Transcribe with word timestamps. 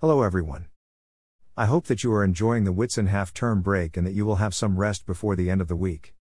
Hello, 0.00 0.22
everyone. 0.22 0.64
I 1.58 1.66
hope 1.66 1.84
that 1.88 2.02
you 2.02 2.10
are 2.14 2.24
enjoying 2.24 2.64
the 2.64 2.72
Whitsun 2.72 3.08
half 3.08 3.34
term 3.34 3.60
break 3.60 3.98
and 3.98 4.06
that 4.06 4.14
you 4.14 4.24
will 4.24 4.36
have 4.36 4.54
some 4.54 4.78
rest 4.78 5.04
before 5.04 5.36
the 5.36 5.50
end 5.50 5.60
of 5.60 5.68
the 5.68 5.76
week. 5.76 6.14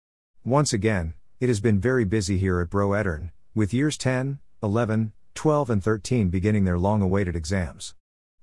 Once 0.44 0.74
again, 0.74 1.14
it 1.40 1.48
has 1.48 1.60
been 1.60 1.80
very 1.80 2.04
busy 2.04 2.40
here 2.40 2.60
at 2.60 2.72
Bro 2.72 2.94
Edern, 2.94 3.32
with 3.54 3.76
years 3.76 3.96
10, 3.96 4.40
11, 4.64 5.14
12, 5.36 5.70
and 5.70 5.84
13 5.84 6.30
beginning 6.30 6.66
their 6.66 6.80
long 6.80 7.04
awaited 7.04 7.36
exams. 7.36 7.94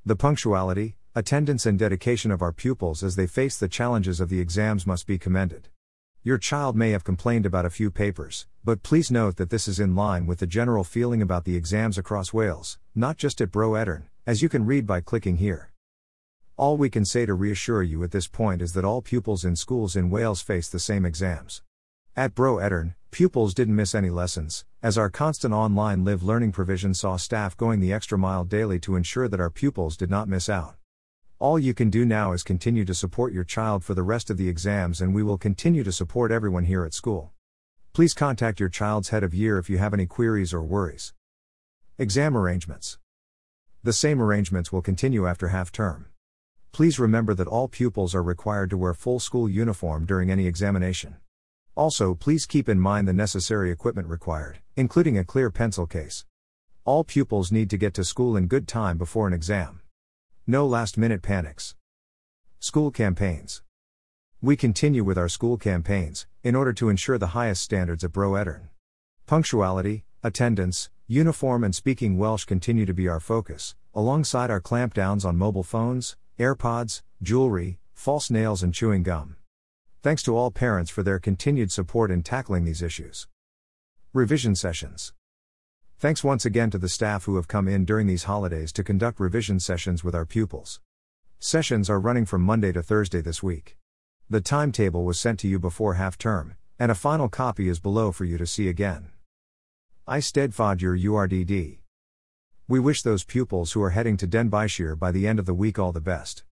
The 0.06 0.14
punctuality, 0.14 0.94
attendance, 1.16 1.66
and 1.66 1.76
dedication 1.76 2.30
of 2.30 2.40
our 2.40 2.52
pupils 2.52 3.02
as 3.02 3.16
they 3.16 3.26
face 3.26 3.58
the 3.58 3.66
challenges 3.66 4.20
of 4.20 4.28
the 4.28 4.38
exams 4.38 4.86
must 4.86 5.04
be 5.04 5.18
commended. 5.18 5.68
Your 6.22 6.38
child 6.38 6.76
may 6.76 6.92
have 6.92 7.02
complained 7.02 7.44
about 7.44 7.66
a 7.66 7.70
few 7.70 7.90
papers, 7.90 8.46
but 8.62 8.84
please 8.84 9.10
note 9.10 9.34
that 9.38 9.50
this 9.50 9.66
is 9.66 9.80
in 9.80 9.96
line 9.96 10.26
with 10.26 10.38
the 10.38 10.46
general 10.46 10.84
feeling 10.84 11.20
about 11.20 11.44
the 11.44 11.56
exams 11.56 11.98
across 11.98 12.32
Wales, 12.32 12.78
not 12.94 13.16
just 13.16 13.40
at 13.40 13.50
Bro 13.50 13.74
Edern, 13.74 14.04
as 14.26 14.40
you 14.40 14.48
can 14.48 14.64
read 14.64 14.86
by 14.86 15.02
clicking 15.02 15.36
here. 15.36 15.70
All 16.56 16.78
we 16.78 16.88
can 16.88 17.04
say 17.04 17.26
to 17.26 17.34
reassure 17.34 17.82
you 17.82 18.02
at 18.04 18.10
this 18.10 18.26
point 18.26 18.62
is 18.62 18.72
that 18.72 18.84
all 18.84 19.02
pupils 19.02 19.44
in 19.44 19.54
schools 19.54 19.96
in 19.96 20.08
Wales 20.08 20.40
face 20.40 20.68
the 20.68 20.78
same 20.78 21.04
exams. 21.04 21.62
At 22.16 22.34
Bro 22.34 22.58
Edern, 22.58 22.94
pupils 23.10 23.52
didn't 23.52 23.76
miss 23.76 23.94
any 23.94 24.08
lessons, 24.08 24.64
as 24.82 24.96
our 24.96 25.10
constant 25.10 25.52
online 25.52 26.04
live 26.04 26.22
learning 26.22 26.52
provision 26.52 26.94
saw 26.94 27.16
staff 27.16 27.54
going 27.54 27.80
the 27.80 27.92
extra 27.92 28.16
mile 28.16 28.44
daily 28.44 28.78
to 28.80 28.96
ensure 28.96 29.28
that 29.28 29.40
our 29.40 29.50
pupils 29.50 29.94
did 29.94 30.08
not 30.08 30.26
miss 30.26 30.48
out. 30.48 30.76
All 31.38 31.58
you 31.58 31.74
can 31.74 31.90
do 31.90 32.06
now 32.06 32.32
is 32.32 32.42
continue 32.42 32.86
to 32.86 32.94
support 32.94 33.34
your 33.34 33.44
child 33.44 33.84
for 33.84 33.92
the 33.92 34.02
rest 34.02 34.30
of 34.30 34.38
the 34.38 34.48
exams, 34.48 35.02
and 35.02 35.14
we 35.14 35.22
will 35.22 35.36
continue 35.36 35.84
to 35.84 35.92
support 35.92 36.32
everyone 36.32 36.64
here 36.64 36.86
at 36.86 36.94
school. 36.94 37.32
Please 37.92 38.14
contact 38.14 38.58
your 38.58 38.70
child's 38.70 39.10
head 39.10 39.22
of 39.22 39.34
year 39.34 39.58
if 39.58 39.68
you 39.68 39.76
have 39.76 39.92
any 39.92 40.06
queries 40.06 40.54
or 40.54 40.62
worries. 40.62 41.12
Exam 41.98 42.36
arrangements. 42.36 42.98
The 43.84 43.92
same 43.92 44.22
arrangements 44.22 44.72
will 44.72 44.80
continue 44.80 45.26
after 45.26 45.48
half 45.48 45.70
term. 45.70 46.06
Please 46.72 46.98
remember 46.98 47.34
that 47.34 47.46
all 47.46 47.68
pupils 47.68 48.14
are 48.14 48.22
required 48.22 48.70
to 48.70 48.78
wear 48.78 48.94
full 48.94 49.20
school 49.20 49.46
uniform 49.46 50.06
during 50.06 50.30
any 50.30 50.46
examination. 50.46 51.16
Also, 51.74 52.14
please 52.14 52.46
keep 52.46 52.66
in 52.66 52.80
mind 52.80 53.06
the 53.06 53.12
necessary 53.12 53.70
equipment 53.70 54.08
required, 54.08 54.60
including 54.74 55.18
a 55.18 55.24
clear 55.24 55.50
pencil 55.50 55.86
case. 55.86 56.24
All 56.86 57.04
pupils 57.04 57.52
need 57.52 57.68
to 57.68 57.76
get 57.76 57.92
to 57.94 58.04
school 58.04 58.38
in 58.38 58.46
good 58.46 58.66
time 58.66 58.96
before 58.96 59.28
an 59.28 59.34
exam. 59.34 59.82
No 60.46 60.66
last 60.66 60.96
minute 60.96 61.20
panics. 61.20 61.74
School 62.60 62.90
campaigns. 62.90 63.62
We 64.40 64.56
continue 64.56 65.04
with 65.04 65.18
our 65.18 65.28
school 65.28 65.58
campaigns, 65.58 66.26
in 66.42 66.54
order 66.54 66.72
to 66.72 66.88
ensure 66.88 67.18
the 67.18 67.36
highest 67.38 67.62
standards 67.62 68.02
at 68.02 68.12
Bro 68.12 68.36
Edern. 68.36 68.70
Punctuality, 69.26 70.06
attendance, 70.22 70.88
uniform, 71.06 71.64
and 71.64 71.74
speaking 71.74 72.16
Welsh 72.16 72.44
continue 72.44 72.86
to 72.86 72.94
be 72.94 73.08
our 73.08 73.20
focus, 73.20 73.74
alongside 73.94 74.50
our 74.50 74.60
clampdowns 74.60 75.24
on 75.24 75.36
mobile 75.36 75.62
phones, 75.62 76.16
AirPods, 76.38 77.02
jewelry, 77.22 77.78
false 77.92 78.30
nails, 78.30 78.62
and 78.62 78.72
chewing 78.72 79.02
gum. 79.02 79.36
Thanks 80.02 80.22
to 80.24 80.36
all 80.36 80.50
parents 80.50 80.90
for 80.90 81.02
their 81.02 81.18
continued 81.18 81.72
support 81.72 82.10
in 82.10 82.22
tackling 82.22 82.64
these 82.64 82.82
issues. 82.82 83.26
Revision 84.12 84.54
sessions. 84.54 85.12
Thanks 85.98 86.22
once 86.22 86.44
again 86.44 86.70
to 86.70 86.78
the 86.78 86.88
staff 86.88 87.24
who 87.24 87.36
have 87.36 87.48
come 87.48 87.68
in 87.68 87.84
during 87.84 88.06
these 88.06 88.24
holidays 88.24 88.72
to 88.74 88.84
conduct 88.84 89.18
revision 89.20 89.60
sessions 89.60 90.04
with 90.04 90.14
our 90.14 90.26
pupils. 90.26 90.80
Sessions 91.38 91.88
are 91.88 92.00
running 92.00 92.26
from 92.26 92.42
Monday 92.42 92.72
to 92.72 92.82
Thursday 92.82 93.20
this 93.20 93.42
week. 93.42 93.76
The 94.28 94.40
timetable 94.40 95.04
was 95.04 95.18
sent 95.18 95.38
to 95.40 95.48
you 95.48 95.58
before 95.58 95.94
half 95.94 96.18
term, 96.18 96.56
and 96.78 96.90
a 96.90 96.94
final 96.94 97.28
copy 97.28 97.68
is 97.68 97.80
below 97.80 98.12
for 98.12 98.24
you 98.24 98.36
to 98.36 98.46
see 98.46 98.68
again. 98.68 99.10
Eisteddfod 100.06 100.82
yr 100.82 100.98
Urdd. 100.98 101.78
We 102.68 102.78
wish 102.78 103.00
those 103.00 103.24
pupils 103.24 103.72
who 103.72 103.82
are 103.82 103.88
heading 103.88 104.18
to 104.18 104.26
Denbighshire 104.26 104.98
by 104.98 105.10
the 105.10 105.26
end 105.26 105.38
of 105.38 105.46
the 105.46 105.54
week 105.54 105.78
all 105.78 105.92
the 105.92 106.00
best. 106.02 106.44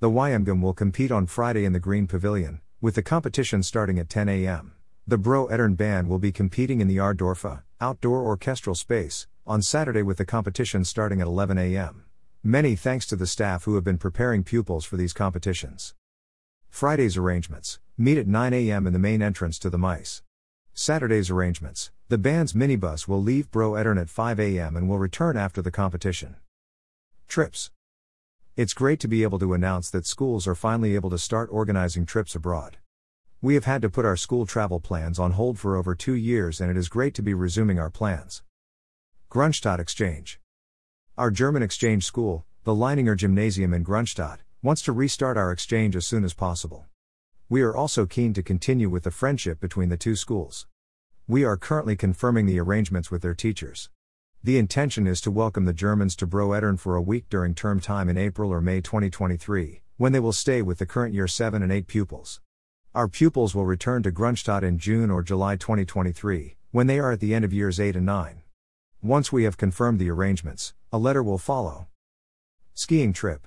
The 0.00 0.10
Wyamgum 0.10 0.60
will 0.60 0.74
compete 0.74 1.12
on 1.12 1.26
Friday 1.26 1.64
in 1.64 1.72
the 1.72 1.78
Green 1.78 2.08
Pavilion, 2.08 2.62
with 2.80 2.96
the 2.96 3.04
competition 3.04 3.62
starting 3.62 4.00
at 4.00 4.08
10 4.08 4.28
a.m. 4.28 4.72
The 5.06 5.18
Bro 5.18 5.46
Edern 5.46 5.76
Band 5.76 6.08
will 6.08 6.18
be 6.18 6.32
competing 6.32 6.80
in 6.80 6.88
the 6.88 6.96
Ardorfa, 6.96 7.62
outdoor 7.80 8.24
orchestral 8.24 8.74
space, 8.74 9.28
on 9.46 9.62
Saturday 9.62 10.02
with 10.02 10.18
the 10.18 10.24
competition 10.24 10.84
starting 10.84 11.20
at 11.20 11.28
11 11.28 11.58
a.m. 11.58 12.06
Many 12.42 12.74
thanks 12.74 13.06
to 13.06 13.14
the 13.14 13.28
staff 13.28 13.62
who 13.66 13.76
have 13.76 13.84
been 13.84 13.98
preparing 13.98 14.42
pupils 14.42 14.84
for 14.84 14.96
these 14.96 15.12
competitions. 15.12 15.94
Friday's 16.68 17.16
arrangements 17.16 17.78
meet 17.96 18.18
at 18.18 18.26
9 18.26 18.52
a.m. 18.52 18.84
in 18.84 18.92
the 18.92 18.98
main 18.98 19.22
entrance 19.22 19.60
to 19.60 19.70
the 19.70 19.78
Maes. 19.78 20.22
Saturday's 20.78 21.30
arrangements 21.30 21.90
the 22.08 22.18
band's 22.18 22.52
minibus 22.52 23.08
will 23.08 23.22
leave 23.22 23.50
Bro 23.50 23.76
Edern 23.76 23.96
at 23.96 24.10
5 24.10 24.38
a.m. 24.38 24.76
and 24.76 24.90
will 24.90 24.98
return 24.98 25.34
after 25.34 25.62
the 25.62 25.70
competition. 25.70 26.36
Trips. 27.26 27.70
It's 28.56 28.74
great 28.74 29.00
to 29.00 29.08
be 29.08 29.22
able 29.22 29.38
to 29.38 29.54
announce 29.54 29.88
that 29.88 30.06
schools 30.06 30.46
are 30.46 30.54
finally 30.54 30.94
able 30.94 31.08
to 31.08 31.18
start 31.18 31.48
organizing 31.50 32.04
trips 32.04 32.34
abroad. 32.34 32.76
We 33.40 33.54
have 33.54 33.64
had 33.64 33.80
to 33.82 33.88
put 33.88 34.04
our 34.04 34.18
school 34.18 34.44
travel 34.44 34.78
plans 34.78 35.18
on 35.18 35.32
hold 35.32 35.58
for 35.58 35.76
over 35.76 35.94
two 35.94 36.14
years, 36.14 36.60
and 36.60 36.70
it 36.70 36.76
is 36.76 36.90
great 36.90 37.14
to 37.14 37.22
be 37.22 37.32
resuming 37.32 37.78
our 37.78 37.90
plans. 37.90 38.42
Grunstadt 39.30 39.78
Exchange. 39.78 40.38
Our 41.16 41.30
German 41.30 41.62
exchange 41.62 42.04
school, 42.04 42.44
the 42.64 42.74
Leiningen 42.74 43.16
Gymnasium 43.16 43.72
in 43.72 43.82
Grunstadt, 43.82 44.40
wants 44.62 44.82
to 44.82 44.92
restart 44.92 45.38
our 45.38 45.50
exchange 45.50 45.96
as 45.96 46.06
soon 46.06 46.22
as 46.22 46.34
possible. 46.34 46.84
We 47.48 47.62
are 47.62 47.76
also 47.76 48.06
keen 48.06 48.34
to 48.34 48.42
continue 48.42 48.90
with 48.90 49.04
the 49.04 49.12
friendship 49.12 49.60
between 49.60 49.88
the 49.88 49.96
two 49.96 50.16
schools. 50.16 50.66
We 51.28 51.44
are 51.44 51.56
currently 51.56 51.94
confirming 51.94 52.46
the 52.46 52.58
arrangements 52.58 53.08
with 53.08 53.22
their 53.22 53.36
teachers. 53.36 53.88
The 54.42 54.58
intention 54.58 55.06
is 55.06 55.20
to 55.20 55.30
welcome 55.30 55.64
the 55.64 55.72
Germans 55.72 56.16
to 56.16 56.26
Bro 56.26 56.76
for 56.78 56.96
a 56.96 57.00
week 57.00 57.28
during 57.28 57.54
term 57.54 57.78
time 57.78 58.08
in 58.08 58.18
April 58.18 58.52
or 58.52 58.60
May 58.60 58.80
2023, 58.80 59.80
when 59.96 60.10
they 60.10 60.18
will 60.18 60.32
stay 60.32 60.60
with 60.60 60.78
the 60.78 60.86
current 60.86 61.14
year 61.14 61.28
7 61.28 61.62
and 61.62 61.70
8 61.70 61.86
pupils. 61.86 62.40
Our 62.96 63.06
pupils 63.06 63.54
will 63.54 63.64
return 63.64 64.02
to 64.02 64.10
Grunstadt 64.10 64.64
in 64.64 64.76
June 64.76 65.08
or 65.08 65.22
July 65.22 65.54
2023, 65.54 66.56
when 66.72 66.88
they 66.88 66.98
are 66.98 67.12
at 67.12 67.20
the 67.20 67.32
end 67.32 67.44
of 67.44 67.52
years 67.52 67.78
8 67.78 67.94
and 67.94 68.06
9. 68.06 68.42
Once 69.02 69.30
we 69.30 69.44
have 69.44 69.56
confirmed 69.56 70.00
the 70.00 70.10
arrangements, 70.10 70.74
a 70.92 70.98
letter 70.98 71.22
will 71.22 71.38
follow. 71.38 71.86
Skiing 72.74 73.12
trip. 73.12 73.46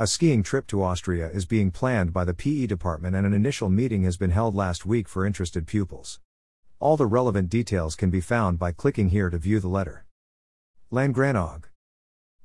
A 0.00 0.06
skiing 0.06 0.44
trip 0.44 0.68
to 0.68 0.84
Austria 0.84 1.28
is 1.28 1.44
being 1.44 1.72
planned 1.72 2.12
by 2.12 2.24
the 2.24 2.32
PE 2.32 2.66
department 2.66 3.16
and 3.16 3.26
an 3.26 3.34
initial 3.34 3.68
meeting 3.68 4.04
has 4.04 4.16
been 4.16 4.30
held 4.30 4.54
last 4.54 4.86
week 4.86 5.08
for 5.08 5.26
interested 5.26 5.66
pupils. 5.66 6.20
All 6.78 6.96
the 6.96 7.04
relevant 7.04 7.50
details 7.50 7.96
can 7.96 8.08
be 8.08 8.20
found 8.20 8.60
by 8.60 8.70
clicking 8.70 9.08
here 9.08 9.28
to 9.28 9.38
view 9.38 9.58
the 9.58 9.66
letter. 9.66 10.06
Llangrannog. 10.92 11.64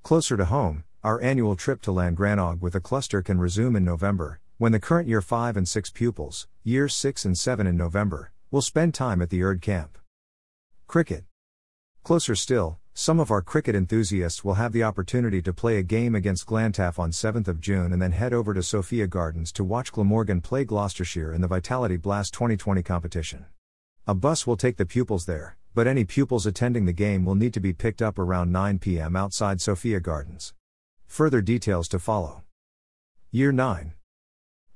Closer 0.01 0.35
to 0.35 0.45
home, 0.45 0.83
our 1.03 1.21
annual 1.21 1.55
trip 1.55 1.83
to 1.83 1.91
Llangrannog 1.91 2.59
with 2.59 2.73
a 2.73 2.81
cluster 2.81 3.21
can 3.21 3.39
resume 3.39 3.75
in 3.75 3.85
November, 3.85 4.39
when 4.57 4.71
the 4.71 4.79
current 4.79 5.07
year 5.07 5.21
5 5.21 5.55
and 5.55 5.67
6 5.67 5.91
pupils, 5.91 6.47
years 6.63 6.95
6 6.95 7.23
and 7.23 7.37
7 7.37 7.67
in 7.67 7.77
November, 7.77 8.31
will 8.49 8.63
spend 8.63 8.95
time 8.95 9.21
at 9.21 9.29
the 9.29 9.41
Urdd 9.41 9.61
camp. 9.61 9.99
Cricket. 10.87 11.25
Closer 12.01 12.33
still, 12.33 12.79
some 12.95 13.19
of 13.19 13.31
our 13.31 13.41
cricket 13.41 13.75
enthusiasts 13.75 14.43
will 14.43 14.53
have 14.53 14.71
the 14.71 14.83
opportunity 14.83 15.41
to 15.41 15.51
play 15.51 15.77
a 15.77 15.83
game 15.83 16.13
against 16.13 16.45
Glantaf 16.45 16.99
on 16.99 17.09
7th 17.09 17.47
of 17.47 17.59
June 17.59 17.91
and 17.91 17.99
then 17.99 18.11
head 18.11 18.33
over 18.33 18.53
to 18.53 18.61
Sophia 18.61 19.07
Gardens 19.07 19.51
to 19.53 19.63
watch 19.63 19.91
Glamorgan 19.91 20.41
play 20.41 20.63
Gloucestershire 20.63 21.33
in 21.33 21.41
the 21.41 21.47
Vitality 21.47 21.97
Blast 21.97 22.35
2020 22.35 22.83
competition. 22.83 23.45
A 24.05 24.13
bus 24.13 24.45
will 24.45 24.57
take 24.57 24.77
the 24.77 24.85
pupils 24.85 25.25
there, 25.25 25.57
but 25.73 25.87
any 25.87 26.03
pupils 26.03 26.45
attending 26.45 26.85
the 26.85 26.93
game 26.93 27.25
will 27.25 27.33
need 27.33 27.53
to 27.55 27.59
be 27.59 27.73
picked 27.73 28.01
up 28.01 28.19
around 28.19 28.51
9 28.51 28.77
pm 28.77 29.15
outside 29.15 29.59
Sophia 29.59 29.99
Gardens. 29.99 30.53
Further 31.07 31.41
details 31.41 31.87
to 31.87 31.97
follow. 31.97 32.43
Year 33.31 33.51
9. 33.51 33.93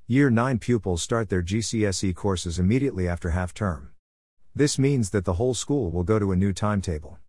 Year 0.07 0.31
9 0.31 0.57
pupils 0.57 1.03
start 1.03 1.29
their 1.29 1.43
GCSE 1.43 2.15
courses 2.15 2.57
immediately 2.57 3.07
after 3.07 3.29
half 3.29 3.53
term. 3.53 3.91
This 4.55 4.79
means 4.79 5.11
that 5.11 5.25
the 5.25 5.33
whole 5.33 5.53
school 5.53 5.91
will 5.91 6.03
go 6.03 6.17
to 6.17 6.31
a 6.31 6.35
new 6.35 6.51
timetable. 6.51 7.19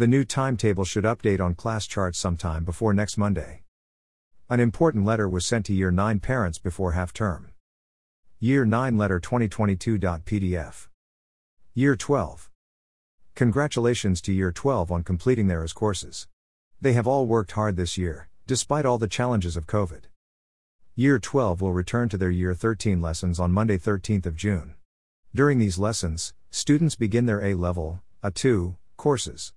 The 0.00 0.06
new 0.06 0.24
timetable 0.24 0.86
should 0.86 1.04
update 1.04 1.42
on 1.42 1.54
class 1.54 1.86
charts 1.86 2.18
sometime 2.18 2.64
before 2.64 2.94
next 2.94 3.18
Monday. 3.18 3.64
An 4.48 4.58
important 4.58 5.04
letter 5.04 5.28
was 5.28 5.44
sent 5.44 5.66
to 5.66 5.74
Year 5.74 5.90
9 5.90 6.20
parents 6.20 6.58
before 6.58 6.92
half 6.92 7.12
term. 7.12 7.50
Year 8.38 8.64
9 8.64 8.96
letter 8.96 9.20
2022.pdf. 9.20 10.88
Year 11.74 11.96
12. 11.96 12.50
Congratulations 13.34 14.22
to 14.22 14.32
Year 14.32 14.50
12 14.50 14.90
on 14.90 15.02
completing 15.02 15.48
their 15.48 15.62
AS 15.62 15.74
courses. 15.74 16.26
They 16.80 16.94
have 16.94 17.06
all 17.06 17.26
worked 17.26 17.52
hard 17.52 17.76
this 17.76 17.98
year, 17.98 18.30
despite 18.46 18.86
all 18.86 18.96
the 18.96 19.06
challenges 19.06 19.54
of 19.54 19.66
COVID. 19.66 20.04
Year 20.94 21.18
12 21.18 21.60
will 21.60 21.74
return 21.74 22.08
to 22.08 22.16
their 22.16 22.30
Year 22.30 22.54
13 22.54 23.02
lessons 23.02 23.38
on 23.38 23.52
Monday 23.52 23.76
13th 23.76 24.24
of 24.24 24.34
June. 24.34 24.76
During 25.34 25.58
these 25.58 25.78
lessons, 25.78 26.32
students 26.50 26.96
begin 26.96 27.26
their 27.26 27.44
A 27.44 27.52
level, 27.52 28.00
A2, 28.24 28.76
courses. 28.96 29.52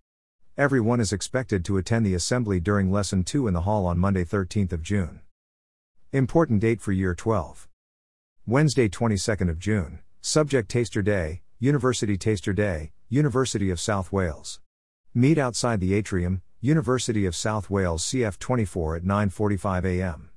Everyone 0.55 0.99
is 0.99 1.11
expected 1.11 1.65
to 1.65 1.77
attend 1.77 2.05
the 2.05 2.13
assembly 2.13 2.59
during 2.59 2.91
lesson 2.91 3.23
2 3.23 3.47
in 3.47 3.55
the 3.55 3.61
hall 3.61 3.87
on 3.87 3.97
Monday 3.97 4.23
13th 4.23 4.71
of 4.71 4.83
June. 4.83 5.21
Important 6.11 6.59
date 6.59 6.79
for 6.79 6.91
Year 6.91 7.15
12. 7.15 7.67
Wednesday 8.45 8.87
22nd 8.87 9.49
of 9.49 9.57
June, 9.57 10.01
subject 10.21 10.69
taster 10.69 11.01
day, 11.01 11.41
University 11.57 12.17
Taster 12.17 12.53
Day, 12.53 12.91
University 13.09 13.71
of 13.71 13.79
South 13.79 14.11
Wales. 14.11 14.59
Meet 15.15 15.39
outside 15.39 15.79
the 15.79 15.95
atrium, 15.95 16.43
University 16.61 17.25
of 17.25 17.35
South 17.35 17.71
Wales 17.71 18.05
CF24 18.05 18.97
at 18.97 19.03
9:45 19.03 19.85
a.m. 19.85 20.29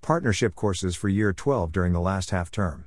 Partnership 0.00 0.54
courses 0.54 0.94
for 0.94 1.08
year 1.08 1.32
12 1.32 1.72
during 1.72 1.92
the 1.92 1.98
last 2.00 2.30
half 2.30 2.52
term. 2.52 2.84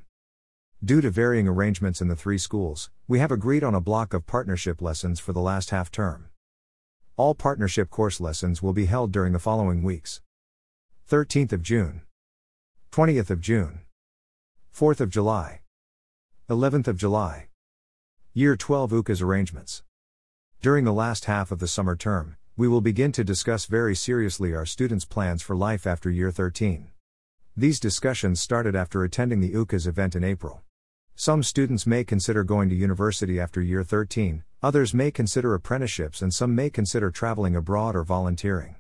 Due 0.82 1.02
to 1.02 1.10
varying 1.10 1.50
arrangements 1.50 2.00
in 2.00 2.08
the 2.08 2.16
three 2.16 2.38
schools, 2.38 2.90
we 3.06 3.20
have 3.20 3.34
agreed 3.34 3.66
on 3.66 3.76
a 3.76 3.82
block 3.82 4.14
of 4.14 4.26
partnership 4.26 4.82
lessons 4.82 5.20
for 5.20 5.34
the 5.34 5.42
last 5.42 5.72
half 5.72 5.92
term. 5.92 6.30
All 7.18 7.34
partnership 7.34 7.90
course 7.90 8.22
lessons 8.22 8.62
will 8.62 8.74
be 8.74 8.86
held 8.86 9.12
during 9.12 9.34
the 9.34 9.40
following 9.40 9.82
weeks 9.82 10.22
13th 11.10 11.52
of 11.52 11.64
June, 11.64 12.02
20th 12.92 13.32
of 13.32 13.42
June, 13.42 13.82
4th 14.72 15.00
of 15.00 15.10
July, 15.10 15.62
11th 16.48 16.88
of 16.88 16.96
July. 16.96 17.48
Year 18.36 18.56
12 18.56 18.92
UCAS 18.92 19.24
arrangements. 19.24 19.82
During 20.62 20.86
the 20.86 20.94
last 20.94 21.26
half 21.26 21.52
of 21.52 21.58
the 21.58 21.68
summer 21.68 21.96
term, 21.96 22.38
we 22.56 22.68
will 22.68 22.82
begin 22.82 23.12
to 23.14 23.24
discuss 23.24 23.66
very 23.66 23.96
seriously 23.96 24.54
our 24.54 24.68
students' 24.68 25.04
plans 25.04 25.42
for 25.42 25.56
life 25.56 25.88
after 25.88 26.12
year 26.12 26.30
13. 26.30 26.92
These 27.56 27.80
discussions 27.80 28.40
started 28.40 28.76
after 28.76 29.04
attending 29.04 29.40
the 29.40 29.54
UCAS 29.54 29.88
event 29.88 30.16
in 30.16 30.24
April. 30.24 30.62
Some 31.20 31.42
students 31.42 31.88
may 31.88 32.04
consider 32.04 32.44
going 32.44 32.70
to 32.70 32.76
university 32.76 33.40
after 33.40 33.60
year 33.60 33.84
13, 33.84 34.44
others 34.62 34.94
may 34.94 35.10
consider 35.10 35.56
apprenticeships, 35.56 36.22
and 36.22 36.32
some 36.32 36.54
may 36.54 36.70
consider 36.70 37.10
traveling 37.10 37.56
abroad 37.56 37.96
or 37.96 38.04
volunteering. 38.04 38.76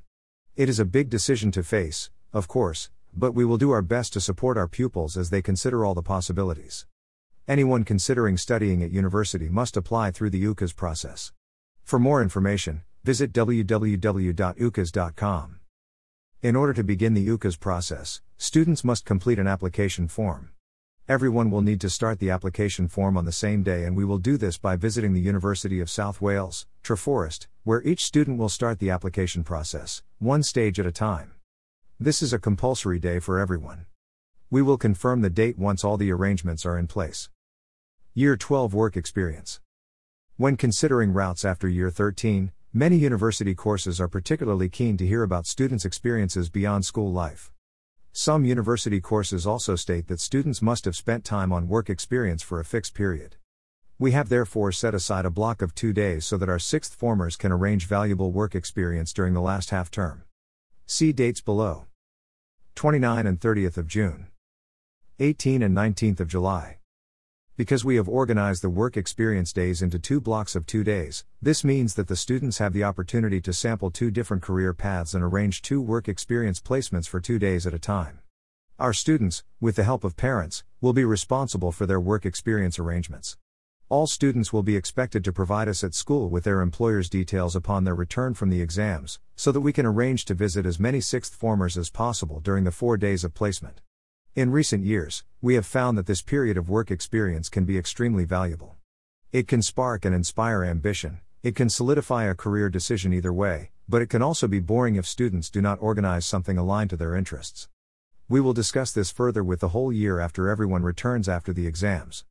It 0.55 0.69
is 0.69 0.77
a 0.79 0.85
big 0.85 1.09
decision 1.09 1.49
to 1.53 1.63
face, 1.63 2.11
of 2.31 2.47
course, 2.47 2.91
but 3.11 3.31
we 3.31 3.43
will 3.43 3.57
do 3.57 3.71
our 3.71 3.81
best 3.81 4.13
to 4.13 4.21
support 4.21 4.55
our 4.55 4.67
pupils 4.67 5.17
as 5.17 5.31
they 5.31 5.41
consider 5.41 5.83
all 5.83 5.95
the 5.95 6.03
possibilities. 6.03 6.85
Anyone 7.47 7.83
considering 7.83 8.37
studying 8.37 8.83
at 8.83 8.91
university 8.91 9.49
must 9.49 9.75
apply 9.75 10.11
through 10.11 10.29
the 10.29 10.43
UCAS 10.43 10.75
process. 10.75 11.33
For 11.83 11.97
more 11.97 12.21
information, 12.21 12.83
visit 13.03 13.33
www.ucas.com. 13.33 14.35
In 16.43 16.55
order 16.55 16.73
to 16.73 16.83
begin 16.83 17.15
the 17.15 17.27
UCAS 17.27 17.59
process, 17.59 18.21
students 18.37 18.83
must 18.83 19.05
complete 19.05 19.39
an 19.39 19.47
application 19.47 20.07
form. 20.07 20.51
Everyone 21.09 21.49
will 21.49 21.61
need 21.61 21.79
to 21.79 21.89
start 21.89 22.19
the 22.19 22.29
application 22.29 22.89
form 22.89 23.15
on 23.15 23.23
the 23.23 23.31
same 23.31 23.63
day, 23.63 23.85
and 23.85 23.95
we 23.95 24.03
will 24.03 24.17
do 24.17 24.35
this 24.35 24.57
by 24.57 24.75
visiting 24.75 25.13
the 25.13 25.21
University 25.21 25.79
of 25.79 25.89
South 25.89 26.19
Wales, 26.19 26.67
Treforest, 26.83 27.47
where 27.63 27.81
each 27.83 28.03
student 28.03 28.37
will 28.37 28.49
start 28.49 28.79
the 28.79 28.89
application 28.89 29.41
process, 29.45 30.03
one 30.19 30.43
stage 30.43 30.81
at 30.81 30.85
a 30.85 30.91
time. 30.91 31.31
This 31.97 32.21
is 32.21 32.33
a 32.33 32.39
compulsory 32.39 32.99
day 32.99 33.19
for 33.19 33.39
everyone. 33.39 33.85
We 34.49 34.61
will 34.61 34.77
confirm 34.77 35.21
the 35.21 35.29
date 35.29 35.57
once 35.57 35.81
all 35.81 35.95
the 35.95 36.11
arrangements 36.11 36.65
are 36.65 36.77
in 36.77 36.87
place. 36.87 37.29
Year 38.13 38.35
12 38.35 38.73
Work 38.73 38.97
Experience. 38.97 39.61
When 40.35 40.57
considering 40.57 41.13
routes 41.13 41.45
after 41.45 41.69
Year 41.69 41.89
13, 41.89 42.51
many 42.73 42.97
university 42.97 43.55
courses 43.55 44.01
are 44.01 44.09
particularly 44.09 44.67
keen 44.67 44.97
to 44.97 45.07
hear 45.07 45.23
about 45.23 45.47
students' 45.47 45.85
experiences 45.85 46.49
beyond 46.49 46.83
school 46.83 47.13
life. 47.13 47.53
Some 48.19 48.45
university 48.45 48.99
courses 48.99 49.45
also 49.45 49.75
state 49.75 50.07
that 50.07 50.19
students 50.19 50.59
must 50.59 50.85
have 50.85 50.95
spent 50.95 51.23
time 51.23 51.53
on 51.53 51.67
work 51.67 51.87
experience 51.87 52.41
for 52.41 52.59
a 52.59 52.65
fixed 52.65 52.95
period. 52.95 53.35
We 53.99 54.13
have 54.13 54.29
therefore 54.29 54.71
set 54.71 54.95
aside 54.95 55.23
a 55.23 55.29
block 55.29 55.61
of 55.61 55.75
two 55.75 55.93
days 55.93 56.25
so 56.25 56.35
that 56.37 56.49
our 56.49 56.57
sixth 56.57 56.95
formers 56.95 57.35
can 57.35 57.51
arrange 57.51 57.85
valuable 57.85 58.31
work 58.31 58.55
experience 58.55 59.13
during 59.13 59.35
the 59.35 59.39
last 59.39 59.69
half 59.69 59.91
term. 59.91 60.23
See 60.87 61.13
dates 61.13 61.41
below 61.41 61.85
29 62.73 63.27
and 63.27 63.39
30th 63.39 63.77
of 63.77 63.85
June, 63.85 64.29
18 65.19 65.61
and 65.61 65.77
19th 65.77 66.19
of 66.19 66.27
July. 66.27 66.79
Because 67.57 67.83
we 67.83 67.95
have 67.95 68.07
organized 68.07 68.61
the 68.61 68.69
work 68.69 68.97
experience 68.97 69.51
days 69.51 69.81
into 69.81 69.97
two 69.97 70.21
blocks 70.21 70.55
of 70.55 70.67
two 70.67 70.83
days, 70.83 71.25
this 71.41 71.63
means 71.63 71.95
that 71.95 72.07
the 72.07 72.15
students 72.15 72.59
have 72.59 72.71
the 72.71 72.83
opportunity 72.83 73.41
to 73.41 73.51
sample 73.51 73.89
two 73.89 74.11
different 74.11 74.43
career 74.43 74.75
paths 74.75 75.15
and 75.15 75.23
arrange 75.23 75.63
two 75.63 75.81
work 75.81 76.07
experience 76.07 76.61
placements 76.61 77.07
for 77.07 77.19
two 77.19 77.39
days 77.39 77.65
at 77.65 77.73
a 77.73 77.79
time. 77.79 78.19
Our 78.77 78.93
students, 78.93 79.43
with 79.59 79.75
the 79.75 79.83
help 79.83 80.03
of 80.03 80.15
parents, 80.15 80.63
will 80.81 80.93
be 80.93 81.03
responsible 81.03 81.71
for 81.71 81.87
their 81.87 81.99
work 81.99 82.27
experience 82.27 82.77
arrangements. 82.77 83.37
All 83.89 84.05
students 84.05 84.53
will 84.53 84.61
be 84.61 84.75
expected 84.75 85.23
to 85.23 85.33
provide 85.33 85.67
us 85.67 85.83
at 85.83 85.95
school 85.95 86.29
with 86.29 86.43
their 86.43 86.61
employer's 86.61 87.09
details 87.09 87.55
upon 87.55 87.85
their 87.85 87.95
return 87.95 88.35
from 88.35 88.51
the 88.51 88.61
exams, 88.61 89.17
so 89.35 89.51
that 89.51 89.61
we 89.61 89.73
can 89.73 89.87
arrange 89.87 90.25
to 90.25 90.35
visit 90.35 90.67
as 90.67 90.79
many 90.79 91.01
sixth 91.01 91.33
formers 91.33 91.75
as 91.75 91.89
possible 91.89 92.39
during 92.39 92.65
the 92.65 92.71
four 92.71 92.97
days 92.97 93.23
of 93.23 93.33
placement. 93.33 93.81
In 94.37 94.51
recent 94.51 94.85
years, 94.85 95.23
we 95.41 95.55
have 95.55 95.65
found 95.65 95.97
that 95.97 96.05
this 96.05 96.21
period 96.21 96.57
of 96.57 96.69
work 96.69 96.91
experience 96.91 97.49
can 97.49 97.65
be 97.65 97.75
extremely 97.75 98.23
valuable. 98.23 98.75
It 99.31 99.47
can 99.47 99.63
spark 99.63 100.05
and 100.05 100.13
inspire 100.13 100.63
ambition, 100.63 101.21
it 101.41 101.55
can 101.55 101.71
solidify 101.71 102.25
a 102.25 102.35
career 102.35 102.69
decision 102.69 103.13
either 103.13 103.33
way, 103.33 103.71
but 103.89 104.03
it 104.03 104.11
can 104.11 104.21
also 104.21 104.47
be 104.47 104.59
boring 104.59 104.95
if 104.95 105.07
students 105.07 105.49
do 105.49 105.59
not 105.59 105.81
organize 105.81 106.23
something 106.23 106.55
aligned 106.55 106.91
to 106.91 106.95
their 106.95 107.15
interests. 107.15 107.67
We 108.29 108.39
will 108.39 108.53
discuss 108.53 108.91
this 108.91 109.09
further 109.09 109.43
with 109.43 109.59
the 109.59 109.69
whole 109.69 109.91
year 109.91 110.19
after 110.19 110.49
everyone 110.49 110.83
returns 110.83 111.27
after 111.27 111.51
the 111.51 111.65
exams. 111.65 112.23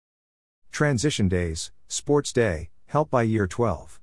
Transition 0.71 1.27
Days, 1.27 1.73
Sports 1.89 2.33
Day, 2.33 2.71
help 2.87 3.11
by 3.11 3.25
Year 3.25 3.49
12. 3.49 4.01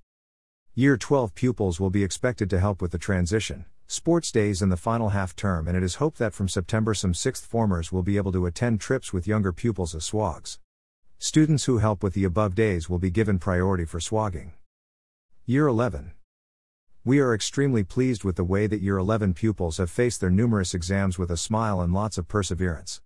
Year 0.76 0.98
12 0.98 1.34
pupils 1.36 1.80
will 1.80 1.90
be 1.90 2.04
expected 2.04 2.50
to 2.50 2.60
help 2.60 2.82
with 2.82 2.92
the 2.92 2.98
transition, 2.98 3.64
sports 3.88 4.32
days 4.32 4.62
in 4.62 4.70
the 4.70 4.78
final 4.78 5.10
half 5.10 5.36
term, 5.36 5.68
and 5.68 5.78
it 5.78 5.84
is 5.84 5.96
hoped 5.96 6.18
that 6.18 6.34
from 6.34 6.48
September 6.48 6.94
some 6.94 7.14
sixth 7.14 7.46
formers 7.46 7.92
will 7.92 8.04
be 8.04 8.18
able 8.18 8.32
to 8.32 8.46
attend 8.46 8.80
trips 8.80 9.14
with 9.14 9.28
younger 9.28 9.52
pupils 9.52 9.94
as 9.94 10.04
swags. 10.04 10.60
Students 11.20 11.66
who 11.66 11.78
help 11.78 12.04
with 12.04 12.14
the 12.14 12.24
above 12.24 12.56
days 12.56 12.90
will 12.90 13.00
be 13.00 13.10
given 13.10 13.40
priority 13.40 13.86
for 13.86 14.00
swagging. 14.00 14.54
Year 15.46 15.68
11. 15.68 16.14
We 17.06 17.20
are 17.20 17.34
extremely 17.34 17.84
pleased 17.84 18.24
with 18.24 18.38
the 18.38 18.44
way 18.44 18.68
that 18.68 18.82
Year 18.82 18.98
11 18.98 19.34
pupils 19.34 19.78
have 19.78 19.92
faced 19.92 20.22
their 20.22 20.30
numerous 20.30 20.74
exams 20.74 21.20
with 21.20 21.30
a 21.30 21.38
smile 21.38 21.82
and 21.82 21.94
lots 21.94 22.18
of 22.18 22.28
perseverance. 22.28 23.02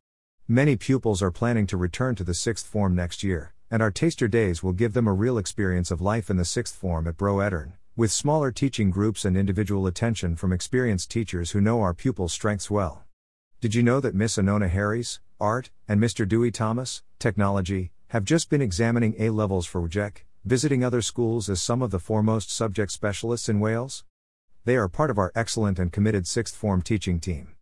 Many 0.47 0.75
pupils 0.75 1.21
are 1.21 1.31
planning 1.31 1.67
to 1.67 1.77
return 1.77 2.15
to 2.15 2.23
the 2.23 2.33
sixth 2.33 2.67
form 2.67 2.95
next 2.95 3.23
year, 3.23 3.53
and 3.69 3.81
our 3.81 3.91
taster 3.91 4.27
days 4.27 4.63
will 4.63 4.73
give 4.73 4.93
them 4.93 5.07
a 5.07 5.13
real 5.13 5.37
experience 5.37 5.91
of 5.91 5.99
life 5.99 6.29
in 6.29 6.37
the 6.37 6.45
sixth 6.45 6.75
form 6.75 7.07
at 7.07 7.17
Bro 7.17 7.39
Edern 7.39 7.73
with 7.97 8.11
smaller 8.11 8.51
teaching 8.51 8.91
groups 8.91 9.25
and 9.25 9.35
individual 9.35 9.87
attention 9.87 10.35
from 10.35 10.53
experienced 10.53 11.09
teachers 11.09 11.49
who 11.49 11.59
know 11.59 11.81
our 11.81 11.95
pupils' 11.95 12.31
strengths 12.31 12.69
well. 12.69 13.03
Did 13.59 13.73
you 13.73 13.81
know 13.81 13.99
that 13.99 14.13
Miss 14.13 14.37
Anona 14.37 14.69
Harries, 14.69 15.19
Art, 15.39 15.71
and 15.87 15.99
Mr. 15.99 16.27
Dewi 16.27 16.51
Thomas, 16.51 17.01
Technology, 17.17 17.89
have 18.09 18.23
just 18.23 18.51
been 18.51 18.61
examining 18.61 19.15
A 19.17 19.31
levels 19.31 19.65
for 19.65 19.81
WJEC, 19.81 20.17
visiting 20.45 20.83
other 20.83 21.01
schools 21.01 21.49
as 21.49 21.59
some 21.59 21.81
of 21.81 21.89
the 21.89 21.97
foremost 21.97 22.51
subject 22.51 22.91
specialists 22.91 23.49
in 23.49 23.59
Wales? 23.59 24.03
They 24.63 24.75
are 24.75 24.87
part 24.87 25.09
of 25.09 25.17
our 25.17 25.31
excellent 25.33 25.79
and 25.79 25.91
committed 25.91 26.27
sixth 26.27 26.55
form 26.55 26.83
teaching 26.83 27.19
team. 27.19 27.55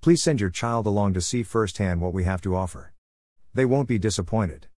Please 0.00 0.22
send 0.22 0.40
your 0.40 0.50
child 0.50 0.86
along 0.86 1.14
to 1.14 1.20
see 1.20 1.42
firsthand 1.42 2.00
what 2.00 2.14
we 2.14 2.22
have 2.22 2.40
to 2.42 2.54
offer. 2.54 2.92
They 3.52 3.64
won't 3.64 3.88
be 3.88 3.98
disappointed. 3.98 4.68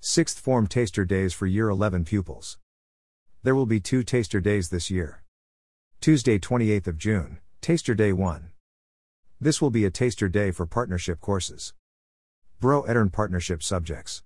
Sixth 0.00 0.38
form 0.38 0.66
taster 0.66 1.06
days 1.06 1.32
for 1.32 1.46
year 1.46 1.70
11 1.70 2.04
pupils. 2.04 2.58
There 3.48 3.54
will 3.54 3.64
be 3.64 3.80
two 3.80 4.02
taster 4.02 4.42
days 4.42 4.68
this 4.68 4.90
year. 4.90 5.22
Tuesday, 6.02 6.38
28th 6.38 6.86
of 6.86 6.98
June, 6.98 7.38
Taster 7.62 7.94
Day 7.94 8.12
1. 8.12 8.50
This 9.40 9.62
will 9.62 9.70
be 9.70 9.86
a 9.86 9.90
taster 9.90 10.28
day 10.28 10.50
for 10.50 10.66
partnership 10.66 11.18
courses. 11.22 11.72
Bro 12.60 12.82
Edern 12.82 13.08
partnership 13.08 13.62
subjects. 13.62 14.22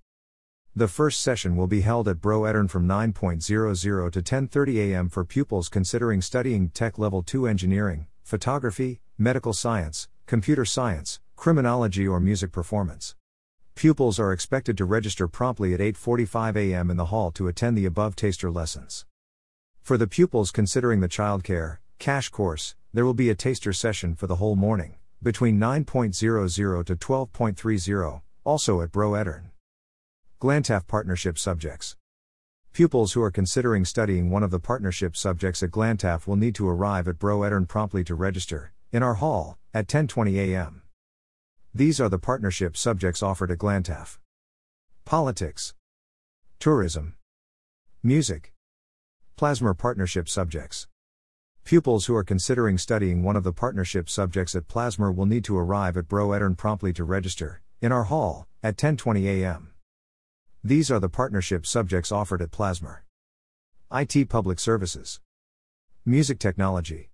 The 0.75 0.89
first 0.89 1.21
session 1.21 1.55
will 1.55 1.67
be 1.67 1.79
held 1.79 2.09
at 2.09 2.19
Bro 2.19 2.43
Edern 2.43 2.67
from 2.67 2.85
9.00 2.85 4.11
to 4.11 4.21
10:30 4.21 4.91
a.m. 4.91 5.07
for 5.07 5.23
pupils 5.23 5.69
considering 5.69 6.21
studying 6.21 6.67
Tech 6.67 6.99
Level 6.99 7.23
2 7.23 7.47
engineering, 7.47 8.07
photography, 8.25 8.99
medical 9.17 9.53
science, 9.53 10.09
computer 10.25 10.65
science, 10.65 11.21
criminology 11.37 12.05
or 12.05 12.19
music 12.19 12.51
performance. 12.51 13.15
Pupils 13.75 14.19
are 14.19 14.33
expected 14.33 14.77
to 14.77 14.83
register 14.83 15.29
promptly 15.29 15.73
at 15.73 15.79
8:45 15.79 16.57
a.m. 16.57 16.91
in 16.91 16.97
the 16.97 17.05
hall 17.05 17.31
to 17.31 17.47
attend 17.47 17.77
the 17.77 17.85
above 17.85 18.17
taster 18.17 18.51
lessons. 18.51 19.05
For 19.83 19.97
the 19.97 20.07
pupils 20.07 20.51
considering 20.51 21.01
the 21.01 21.09
childcare 21.09 21.79
CACHE 21.99 22.31
course, 22.31 22.75
there 22.93 23.03
will 23.03 23.13
be 23.13 23.29
a 23.29 23.35
taster 23.35 23.73
session 23.73 24.15
for 24.15 24.27
the 24.27 24.37
whole 24.37 24.55
morning, 24.55 24.95
between 25.21 25.59
9.00 25.59 26.85
to 26.85 26.95
12.30, 26.95 28.21
also 28.45 28.79
at 28.79 28.93
Bro 28.93 29.15
Edern. 29.15 29.51
Glantaf 30.39 30.87
Partnership 30.87 31.37
Subjects. 31.37 31.97
Pupils 32.71 33.11
who 33.11 33.21
are 33.21 33.29
considering 33.29 33.83
studying 33.83 34.29
one 34.29 34.41
of 34.41 34.51
the 34.51 34.59
partnership 34.59 35.17
subjects 35.17 35.61
at 35.61 35.71
Glantaf 35.71 36.27
will 36.27 36.37
need 36.37 36.55
to 36.55 36.69
arrive 36.69 37.09
at 37.09 37.19
Bro 37.19 37.43
Edern 37.43 37.65
promptly 37.65 38.05
to 38.05 38.15
register, 38.15 38.71
in 38.93 39.03
our 39.03 39.15
hall, 39.15 39.57
at 39.73 39.87
10:20 39.87 40.37
a.m. 40.37 40.83
These 41.75 41.99
are 41.99 42.07
the 42.07 42.17
partnership 42.17 42.77
subjects 42.77 43.21
offered 43.21 43.51
at 43.51 43.57
Glantaf. 43.57 44.17
Politics, 45.03 45.73
Tourism, 46.57 47.17
Music, 48.01 48.52
Plasmawr 49.43 49.77
partnership 49.77 50.29
subjects. 50.29 50.87
Pupils 51.65 52.05
who 52.05 52.15
are 52.15 52.23
considering 52.23 52.77
studying 52.77 53.23
one 53.23 53.35
of 53.35 53.43
the 53.43 53.51
partnership 53.51 54.09
subjects 54.09 54.55
at 54.55 54.69
Plasmawr 54.69 55.13
will 55.13 55.25
need 55.25 55.43
to 55.43 55.57
arrive 55.57 55.97
at 55.97 56.07
Bro 56.07 56.31
Edern 56.31 56.55
promptly 56.55 56.93
to 56.93 57.03
register, 57.03 57.61
in 57.81 57.91
our 57.91 58.05
hall, 58.05 58.47
at 58.63 58.77
10:20 58.77 59.25
a.m. 59.25 59.73
These 60.63 60.89
are 60.89 60.99
the 61.01 61.09
partnership 61.09 61.65
subjects 61.65 62.09
offered 62.09 62.41
at 62.41 62.51
Plasmawr. 62.51 62.99
IT 63.91 64.29
Public 64.29 64.61
Services, 64.61 65.19
Music 66.05 66.39
Technology. 66.39 67.09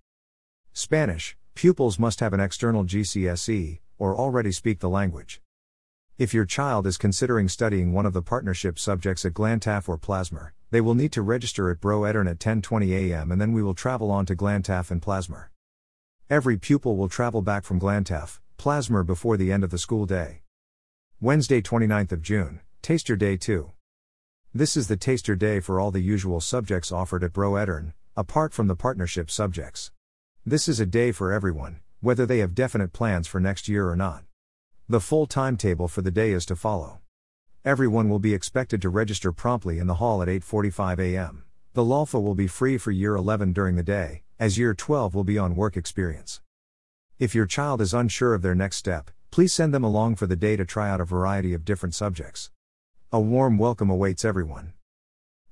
Spanish, 0.72 1.36
pupils 1.56 1.98
must 1.98 2.20
have 2.20 2.32
an 2.32 2.38
external 2.38 2.84
GCSE, 2.84 3.80
or 3.98 4.16
already 4.16 4.52
speak 4.52 4.78
the 4.78 4.88
language. 4.88 5.42
If 6.16 6.32
your 6.32 6.44
child 6.44 6.86
is 6.86 6.96
considering 6.96 7.48
studying 7.48 7.92
one 7.92 8.06
of 8.06 8.12
the 8.12 8.22
partnership 8.22 8.78
subjects 8.78 9.24
at 9.24 9.34
Glantaf 9.34 9.88
or 9.88 9.98
Plasmawr, 9.98 10.50
they 10.70 10.80
will 10.80 10.94
need 10.94 11.12
to 11.12 11.22
register 11.22 11.70
at 11.70 11.80
Bro 11.80 12.04
Edern 12.04 12.28
at 12.28 12.38
10:20 12.38 12.92
a.m. 12.92 13.32
and 13.32 13.40
then 13.40 13.52
we 13.52 13.62
will 13.62 13.74
travel 13.74 14.10
on 14.10 14.24
to 14.26 14.36
Glantaf 14.36 14.90
and 14.90 15.02
Plasmawr. 15.02 15.48
Every 16.28 16.56
pupil 16.56 16.96
will 16.96 17.08
travel 17.08 17.42
back 17.42 17.64
from 17.64 17.80
Glantaf, 17.80 18.38
Plasmawr 18.56 19.04
before 19.04 19.36
the 19.36 19.50
end 19.50 19.64
of 19.64 19.70
the 19.70 19.78
school 19.78 20.06
day. 20.06 20.42
Wednesday 21.20 21.60
29th 21.60 22.12
of 22.12 22.22
June, 22.22 22.60
Taster 22.82 23.16
Day 23.16 23.36
2. 23.36 23.72
This 24.54 24.76
is 24.76 24.88
the 24.88 24.96
Taster 24.96 25.34
Day 25.34 25.60
for 25.60 25.80
all 25.80 25.90
the 25.90 26.00
usual 26.00 26.40
subjects 26.40 26.92
offered 26.92 27.24
at 27.24 27.32
Bro 27.32 27.56
Edern, 27.56 27.92
apart 28.16 28.52
from 28.52 28.68
the 28.68 28.76
partnership 28.76 29.30
subjects. 29.30 29.90
This 30.46 30.68
is 30.68 30.80
a 30.80 30.86
day 30.86 31.12
for 31.12 31.32
everyone, 31.32 31.80
whether 32.00 32.26
they 32.26 32.38
have 32.38 32.54
definite 32.54 32.92
plans 32.92 33.26
for 33.26 33.40
next 33.40 33.68
year 33.68 33.88
or 33.88 33.96
not. 33.96 34.24
The 34.88 35.00
full 35.00 35.26
timetable 35.26 35.88
for 35.88 36.02
the 36.02 36.10
day 36.10 36.32
is 36.32 36.46
to 36.46 36.56
follow. 36.56 37.00
Everyone 37.62 38.08
will 38.08 38.18
be 38.18 38.32
expected 38.32 38.80
to 38.80 38.88
register 38.88 39.32
promptly 39.32 39.78
in 39.78 39.86
the 39.86 39.96
hall 39.96 40.22
at 40.22 40.28
8:45 40.28 40.98
a.m. 40.98 41.44
The 41.74 41.84
Lolfa 41.84 42.18
will 42.18 42.34
be 42.34 42.46
free 42.46 42.78
for 42.78 42.90
year 42.90 43.14
11 43.14 43.52
during 43.52 43.76
the 43.76 43.82
day, 43.82 44.22
as 44.38 44.56
year 44.56 44.72
12 44.72 45.14
will 45.14 45.24
be 45.24 45.36
on 45.36 45.54
work 45.54 45.76
experience. 45.76 46.40
If 47.18 47.34
your 47.34 47.44
child 47.44 47.82
is 47.82 47.92
unsure 47.92 48.32
of 48.32 48.40
their 48.40 48.54
next 48.54 48.76
step, 48.76 49.10
please 49.30 49.52
send 49.52 49.74
them 49.74 49.84
along 49.84 50.16
for 50.16 50.26
the 50.26 50.36
day 50.36 50.56
to 50.56 50.64
try 50.64 50.88
out 50.88 51.02
a 51.02 51.04
variety 51.04 51.52
of 51.52 51.66
different 51.66 51.94
subjects. 51.94 52.50
A 53.12 53.20
warm 53.20 53.58
welcome 53.58 53.90
awaits 53.90 54.24
everyone. 54.24 54.72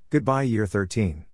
Goodbye 0.09 0.45
year 0.45 0.67
13. 0.67 1.27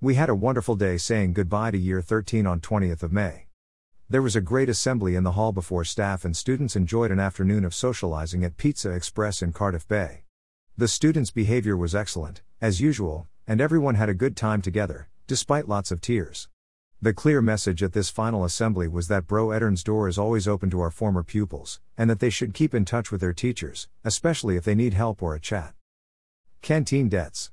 We 0.00 0.16
had 0.16 0.28
a 0.28 0.34
wonderful 0.34 0.74
day 0.74 0.98
saying 0.98 1.34
goodbye 1.34 1.70
to 1.70 1.78
year 1.78 2.02
13 2.02 2.48
on 2.48 2.58
20th 2.58 3.04
of 3.04 3.12
May. 3.12 3.46
There 4.10 4.20
was 4.20 4.36
a 4.36 4.42
great 4.42 4.68
assembly 4.68 5.14
in 5.14 5.24
the 5.24 5.32
hall 5.32 5.50
before 5.50 5.82
staff 5.82 6.26
and 6.26 6.36
students 6.36 6.76
enjoyed 6.76 7.10
an 7.10 7.18
afternoon 7.18 7.64
of 7.64 7.74
socializing 7.74 8.44
at 8.44 8.58
Pizza 8.58 8.90
Express 8.90 9.40
in 9.40 9.50
Cardiff 9.50 9.88
Bay. 9.88 10.24
The 10.76 10.88
students' 10.88 11.30
behavior 11.30 11.74
was 11.74 11.94
excellent, 11.94 12.42
as 12.60 12.82
usual, 12.82 13.28
and 13.46 13.62
everyone 13.62 13.94
had 13.94 14.10
a 14.10 14.14
good 14.14 14.36
time 14.36 14.60
together, 14.60 15.08
despite 15.26 15.68
lots 15.68 15.90
of 15.90 16.02
tears. 16.02 16.48
The 17.00 17.14
clear 17.14 17.40
message 17.40 17.82
at 17.82 17.94
this 17.94 18.10
final 18.10 18.44
assembly 18.44 18.88
was 18.88 19.08
that 19.08 19.26
Bro 19.26 19.52
Edern's 19.52 19.82
door 19.82 20.06
is 20.06 20.18
always 20.18 20.46
open 20.46 20.68
to 20.70 20.80
our 20.80 20.90
former 20.90 21.22
pupils, 21.22 21.80
and 21.96 22.10
that 22.10 22.20
they 22.20 22.30
should 22.30 22.52
keep 22.52 22.74
in 22.74 22.84
touch 22.84 23.10
with 23.10 23.22
their 23.22 23.32
teachers, 23.32 23.88
especially 24.04 24.56
if 24.56 24.64
they 24.64 24.74
need 24.74 24.92
help 24.92 25.22
or 25.22 25.34
a 25.34 25.40
chat. 25.40 25.72
Canteen 26.60 27.08
debts. 27.08 27.52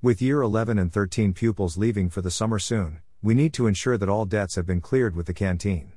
With 0.00 0.22
year 0.22 0.40
11 0.40 0.78
and 0.78 0.90
13 0.90 1.34
pupils 1.34 1.76
leaving 1.76 2.08
for 2.08 2.22
the 2.22 2.30
summer 2.30 2.58
soon, 2.58 3.00
we 3.26 3.34
need 3.34 3.52
to 3.52 3.66
ensure 3.66 3.98
that 3.98 4.08
all 4.08 4.24
debts 4.24 4.54
have 4.54 4.66
been 4.66 4.80
cleared 4.80 5.16
with 5.16 5.26
the 5.26 5.34
canteen. 5.34 5.90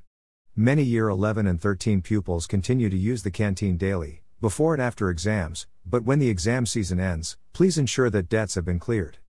Many 0.55 0.81
year 0.81 1.09
11 1.09 1.45
and 1.45 1.61
13 1.61 2.01
pupils 2.01 2.47
continue 2.47 2.89
to 2.89 2.97
use 2.97 3.21
the 3.21 3.29
canteen 3.29 3.77
daily, 3.77 4.23
before 4.41 4.73
and 4.73 4.81
after 4.81 5.11
exams, 5.11 5.67
but 5.85 6.03
when 6.03 6.17
the 6.17 6.27
exam 6.27 6.65
season 6.65 6.99
ends, 6.99 7.37
please 7.53 7.77
ensure 7.77 8.09
that 8.09 8.29
debts 8.29 8.55
have 8.55 8.65
been 8.65 8.79
cleared. 8.79 9.19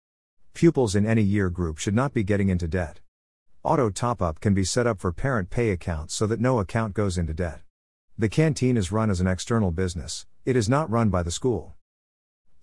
Pupils 0.55 0.97
in 0.97 1.05
any 1.05 1.21
year 1.21 1.51
group 1.51 1.77
should 1.77 1.95
not 1.95 2.15
be 2.15 2.23
getting 2.23 2.49
into 2.49 2.67
debt. 2.67 3.01
Auto 3.63 3.91
top 3.91 4.23
up 4.23 4.41
can 4.41 4.55
be 4.55 4.65
set 4.65 4.87
up 4.87 4.99
for 4.99 5.13
parent 5.13 5.51
pay 5.51 5.69
accounts 5.69 6.15
so 6.15 6.27
that 6.27 6.41
no 6.41 6.59
account 6.59 6.95
goes 6.95 7.19
into 7.19 7.35
debt. 7.35 7.61
The 8.17 8.31
canteen 8.31 8.79
is 8.79 8.91
run 8.91 9.11
as 9.11 9.21
an 9.21 9.27
external 9.27 9.73
business, 9.73 10.25
it 10.47 10.57
is 10.57 10.71
not 10.71 10.91
run 10.91 11.11
by 11.11 11.23
the 11.23 11.31
school. 11.31 11.77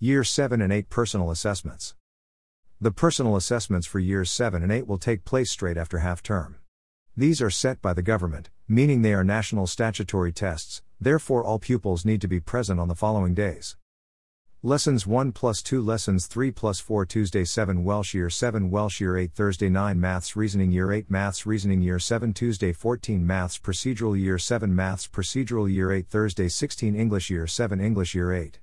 Year 0.00 0.24
7 0.24 0.60
and 0.60 0.72
8 0.72 0.90
Personal 0.90 1.30
Assessments 1.30 1.94
the 2.80 2.92
personal 2.92 3.34
assessments 3.34 3.88
for 3.88 3.98
years 3.98 4.30
7 4.30 4.62
and 4.62 4.70
8 4.70 4.86
will 4.86 4.98
take 4.98 5.24
place 5.24 5.50
straight 5.50 5.76
after 5.76 5.98
half 5.98 6.22
term. 6.22 6.58
These 7.16 7.42
are 7.42 7.50
set 7.50 7.82
by 7.82 7.92
the 7.92 8.02
government, 8.02 8.50
meaning 8.68 9.02
they 9.02 9.14
are 9.14 9.24
national 9.24 9.66
statutory 9.66 10.30
tests, 10.30 10.82
therefore, 11.00 11.42
all 11.42 11.58
pupils 11.58 12.04
need 12.04 12.20
to 12.20 12.28
be 12.28 12.38
present 12.38 12.78
on 12.78 12.86
the 12.86 12.94
following 12.94 13.34
days. 13.34 13.76
Lessons 14.62 15.08
1 15.08 15.32
plus 15.32 15.60
2 15.60 15.82
Lessons 15.82 16.28
3 16.28 16.52
plus 16.52 16.78
4 16.78 17.04
Tuesday 17.04 17.44
7 17.44 17.82
Welsh 17.82 18.14
Year 18.14 18.30
7 18.30 18.70
Welsh 18.70 19.00
Year 19.00 19.16
8 19.16 19.32
Thursday 19.32 19.68
9 19.68 20.00
Maths 20.00 20.36
Reasoning 20.36 20.70
Year 20.70 20.92
8 20.92 21.10
Maths 21.10 21.46
Reasoning 21.46 21.82
Year 21.82 21.98
7 21.98 22.32
Tuesday 22.32 22.72
14 22.72 23.26
Maths 23.26 23.58
Procedural 23.58 24.16
Year 24.16 24.38
7 24.38 24.72
Maths 24.72 25.08
Procedural 25.08 25.68
Year 25.72 25.90
8 25.90 26.06
Thursday 26.06 26.48
16 26.48 26.94
English 26.94 27.28
Year 27.28 27.48
7 27.48 27.80
English 27.80 28.14
Year 28.14 28.32
8 28.32 28.60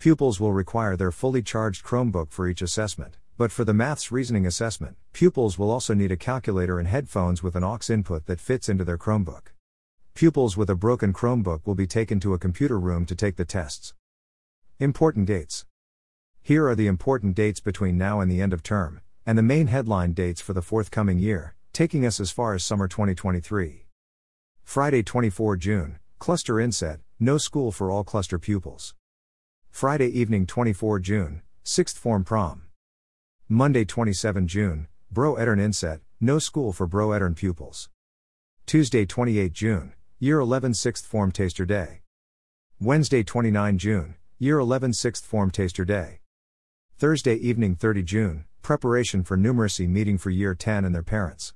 Pupils 0.00 0.40
will 0.40 0.52
require 0.52 0.96
their 0.96 1.12
fully 1.12 1.42
charged 1.42 1.84
Chromebook 1.84 2.30
for 2.30 2.48
each 2.48 2.62
assessment. 2.62 3.16
But 3.38 3.52
for 3.52 3.64
the 3.64 3.72
maths 3.72 4.10
reasoning 4.10 4.46
assessment, 4.46 4.96
pupils 5.12 5.56
will 5.56 5.70
also 5.70 5.94
need 5.94 6.10
a 6.10 6.16
calculator 6.16 6.80
and 6.80 6.88
headphones 6.88 7.40
with 7.40 7.54
an 7.54 7.62
aux 7.62 7.88
input 7.88 8.26
that 8.26 8.40
fits 8.40 8.68
into 8.68 8.82
their 8.84 8.98
Chromebook. 8.98 9.52
Pupils 10.14 10.56
with 10.56 10.68
a 10.68 10.74
broken 10.74 11.12
Chromebook 11.12 11.64
will 11.64 11.76
be 11.76 11.86
taken 11.86 12.18
to 12.18 12.34
a 12.34 12.38
computer 12.38 12.80
room 12.80 13.06
to 13.06 13.14
take 13.14 13.36
the 13.36 13.44
tests. 13.44 13.94
Important 14.80 15.26
dates. 15.26 15.66
Here 16.42 16.66
are 16.66 16.74
the 16.74 16.88
important 16.88 17.36
dates 17.36 17.60
between 17.60 17.96
now 17.96 18.18
and 18.18 18.28
the 18.28 18.42
end 18.42 18.52
of 18.52 18.64
term, 18.64 19.02
and 19.24 19.38
the 19.38 19.42
main 19.44 19.68
headline 19.68 20.14
dates 20.14 20.40
for 20.40 20.52
the 20.52 20.60
forthcoming 20.60 21.20
year, 21.20 21.54
taking 21.72 22.04
us 22.04 22.18
as 22.18 22.32
far 22.32 22.54
as 22.54 22.64
summer 22.64 22.88
2023. 22.88 23.86
Friday 24.64 25.04
24 25.04 25.56
June, 25.56 25.98
Cluster 26.18 26.58
Inset, 26.58 26.98
no 27.20 27.38
school 27.38 27.70
for 27.70 27.88
all 27.88 28.02
cluster 28.02 28.40
pupils. 28.40 28.96
Friday 29.70 30.08
evening 30.08 30.44
24 30.44 30.98
June, 30.98 31.42
6th 31.64 31.94
Form 31.94 32.24
Prom. 32.24 32.67
Monday 33.50 33.82
27 33.82 34.46
June, 34.46 34.88
Bro 35.10 35.36
Edern 35.36 35.58
Inset, 35.58 36.02
no 36.20 36.38
school 36.38 36.70
for 36.70 36.86
Bro 36.86 37.12
Edern 37.12 37.34
pupils. 37.34 37.88
Tuesday 38.66 39.06
28 39.06 39.54
June, 39.54 39.94
Year 40.18 40.38
11 40.38 40.74
Sixth 40.74 41.06
Form 41.06 41.32
Taster 41.32 41.64
Day. 41.64 42.02
Wednesday 42.78 43.22
29 43.22 43.78
June, 43.78 44.16
Year 44.38 44.58
11 44.58 44.92
Sixth 44.92 45.24
Form 45.24 45.50
Taster 45.50 45.86
Day. 45.86 46.20
Thursday 46.98 47.36
evening 47.36 47.74
30 47.74 48.02
June, 48.02 48.44
Preparation 48.60 49.24
for 49.24 49.38
Numeracy 49.38 49.88
meeting 49.88 50.18
for 50.18 50.28
Year 50.28 50.54
10 50.54 50.84
and 50.84 50.94
their 50.94 51.02
parents. 51.02 51.54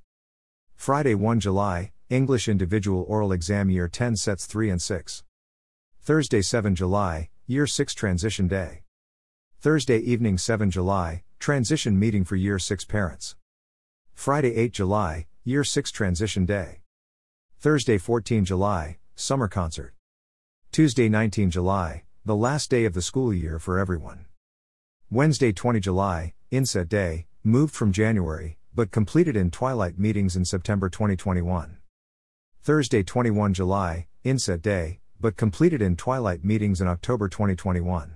Friday 0.75 1.15
1 1.15 1.41
July, 1.41 1.93
English 2.09 2.49
Individual 2.49 3.05
Oral 3.07 3.33
Exam 3.33 3.69
Year 3.69 3.87
10 3.87 4.17
Sets 4.17 4.47
3 4.47 4.71
and 4.71 4.81
6. 4.81 5.25
Thursday 6.01 6.41
7 6.41 6.75
July, 6.75 7.29
Year 7.47 7.67
6 7.67 7.93
Transition 7.93 8.49
Day. 8.49 8.85
Thursday 9.61 9.99
evening 9.99 10.39
7 10.39 10.71
July, 10.71 11.23
Transition 11.43 11.99
meeting 11.99 12.25
for 12.25 12.37
Year 12.37 12.57
6 12.57 12.85
parents. 12.85 13.35
Friday 14.15 14.55
8 14.55 14.73
July, 14.73 15.27
Year 15.43 15.65
6 15.65 15.91
Transition 15.91 16.47
Day. 16.47 16.83
Thursday 17.59 17.99
14 17.99 18.45
July, 18.45 18.99
Summer 19.17 19.49
Concert. 19.49 19.93
Tuesday 20.71 21.09
19 21.09 21.51
July, 21.51 22.05
the 22.25 22.37
last 22.37 22.71
day 22.71 22.85
of 22.85 22.95
the 22.95 23.03
school 23.03 23.35
year 23.35 23.59
for 23.59 23.81
everyone. 23.81 24.27
Wednesday 25.11 25.51
20 25.51 25.81
July, 25.81 26.35
Inset 26.53 26.89
Day, 26.89 27.27
moved 27.43 27.75
from 27.75 27.91
January, 27.91 28.57
but 28.73 28.93
completed 28.93 29.35
in 29.35 29.51
Twilight 29.51 29.99
meetings 29.99 30.37
in 30.37 30.45
September 30.45 30.89
2021. 30.89 31.79
Thursday 32.63 33.03
21 33.03 33.53
July, 33.53 34.07
Inset 34.23 34.63
Day, 34.63 35.01
but 35.19 35.37
completed 35.37 35.83
in 35.83 35.97
Twilight 35.97 36.45
meetings 36.45 36.81
in 36.81 36.87
October 36.87 37.29
2021. 37.29 38.15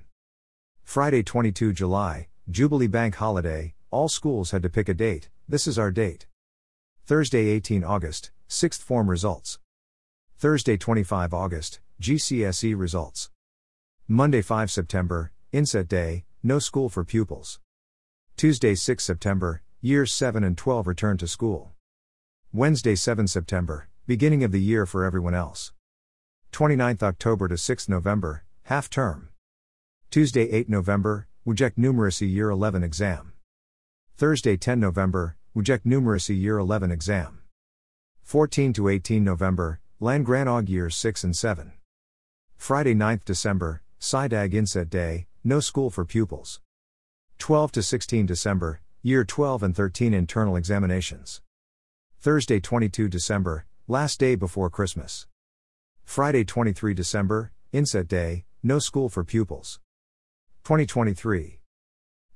Friday 0.85 1.25
22 1.25 1.73
July, 1.73 2.29
Jubilee 2.49 2.87
Bank 2.87 3.17
Holiday, 3.17 3.75
all 3.91 4.09
schools 4.09 4.53
had 4.53 4.63
to 4.63 4.71
pick 4.71 4.89
a 4.89 4.95
date, 4.95 5.31
this 5.49 5.67
is 5.67 5.81
our 5.81 5.91
date. 5.91 6.27
Thursday 7.05 7.49
18 7.49 7.83
August, 7.83 8.31
6th 8.49 8.81
Form 8.81 9.11
Results. 9.11 9.59
Thursday 10.39 10.77
25 10.77 11.35
August, 11.35 11.81
GCSE 12.01 12.79
Results. 12.79 13.31
Monday 14.07 14.43
5 14.43 14.71
September, 14.71 15.33
Inset 15.51 15.89
Day, 15.89 16.25
no 16.41 16.61
school 16.61 16.89
for 16.89 17.03
pupils. 17.03 17.59
Tuesday 18.37 18.77
6 18.77 19.03
September, 19.03 19.63
Years 19.81 20.13
7 20.13 20.45
and 20.45 20.57
12 20.57 20.87
return 20.87 21.17
to 21.17 21.27
school. 21.27 21.73
Wednesday 22.53 22.95
7 22.95 23.27
September, 23.27 23.89
beginning 24.07 24.45
of 24.45 24.53
the 24.53 24.61
year 24.61 24.87
for 24.87 25.05
everyone 25.05 25.35
else. 25.35 25.73
29th 26.53 27.03
October 27.03 27.49
to 27.49 27.59
6 27.59 27.89
November, 27.89 28.45
half 28.65 28.89
term. 28.89 29.31
Tuesday 30.11 30.49
8 30.51 30.69
November, 30.69 31.27
WJEC 31.47 31.75
Numeracy 31.79 32.29
Year 32.29 32.51
11 32.51 32.83
exam. 32.83 33.33
Thursday 34.17 34.57
10 34.57 34.81
November, 34.81 35.37
WJEC 35.57 35.83
Numeracy 35.87 36.37
Year 36.37 36.59
11 36.59 36.91
exam. 36.91 37.39
14 38.25 38.73
to 38.73 38.89
18 38.89 39.23
November, 39.23 39.79
Llangrannog 40.01 40.69
Years 40.69 40.97
6 40.97 41.23
and 41.23 41.37
7. 41.37 41.71
Friday 42.57 42.95
9 42.95 43.21
December, 43.25 43.83
SciDAG 44.01 44.55
Inset 44.55 44.91
Day, 44.91 45.29
no 45.45 45.61
school 45.61 45.89
for 45.89 46.05
pupils. 46.05 46.61
12 47.39 47.71
to 47.71 47.83
16 47.85 48.27
December, 48.27 48.81
Year 49.03 49.25
12 49.25 49.63
and 49.63 49.77
13 49.77 50.13
internal 50.13 50.57
examinations. 50.57 51.43
Thursday 52.19 52.59
22 52.59 53.07
December, 53.07 53.67
last 53.87 54.19
day 54.19 54.35
before 54.35 54.69
Christmas. 54.69 55.29
Friday 56.03 56.43
23 56.43 56.93
December, 56.93 57.53
Inset 57.73 58.09
Day, 58.09 58.47
no 58.65 58.81
school 58.81 59.09
for 59.09 59.23
pupils. 59.23 59.79
2023. 60.67 61.61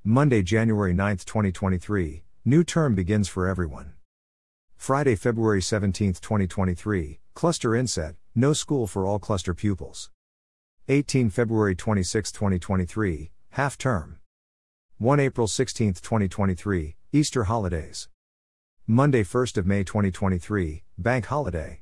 Monday, 0.05 0.41
January 0.41 0.93
9, 0.93 1.17
2023, 1.17 2.23
New 2.45 2.63
term 2.63 2.95
begins 2.95 3.27
for 3.27 3.45
everyone. 3.45 3.91
Friday, 4.77 5.15
February 5.17 5.61
17, 5.61 6.13
2023, 6.13 7.19
Cluster 7.33 7.75
Inset, 7.75 8.15
no 8.33 8.53
school 8.53 8.87
for 8.87 9.05
all 9.05 9.19
cluster 9.19 9.53
pupils. 9.53 10.11
18 10.87 11.29
February 11.29 11.75
26, 11.75 12.31
2023, 12.31 13.31
half 13.49 13.77
term. 13.77 14.19
1 14.97 15.19
April 15.19 15.47
16, 15.49 15.95
2023, 15.95 16.95
Easter 17.11 17.43
holidays. 17.43 18.07
Monday 18.87 19.25
1st 19.25 19.57
of 19.57 19.67
May 19.67 19.83
2023, 19.83 20.83
bank 20.97 21.25
holiday. 21.25 21.81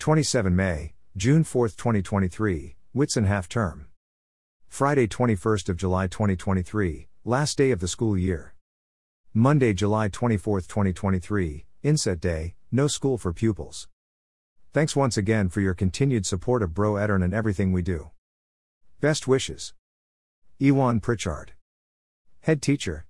27 0.00 0.56
May, 0.56 0.94
June 1.16 1.44
4, 1.44 1.68
2023, 1.68 2.74
Whitsun 2.92 3.26
half 3.26 3.48
term. 3.48 3.86
Friday 4.70 5.08
21st 5.08 5.68
of 5.68 5.76
July 5.76 6.06
2023, 6.06 7.08
last 7.24 7.58
day 7.58 7.70
of 7.72 7.80
the 7.80 7.88
school 7.88 8.16
year. 8.16 8.54
Monday, 9.34 9.74
July 9.74 10.08
24, 10.08 10.60
2023, 10.62 11.66
Inset 11.82 12.20
Day, 12.20 12.54
no 12.70 12.86
school 12.86 13.18
for 13.18 13.32
pupils. 13.34 13.88
Thanks 14.72 14.96
once 14.96 15.18
again 15.18 15.50
for 15.50 15.60
your 15.60 15.74
continued 15.74 16.24
support 16.24 16.62
of 16.62 16.72
Bro 16.72 16.96
Edern 16.96 17.22
and 17.22 17.34
everything 17.34 17.72
we 17.72 17.82
do. 17.82 18.10
Best 19.00 19.28
wishes. 19.28 19.74
Iwan 20.62 21.00
Pritchard. 21.00 21.52
Head 22.42 22.62
Teacher, 22.62 23.04